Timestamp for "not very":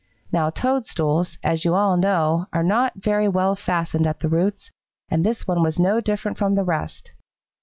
2.63-3.27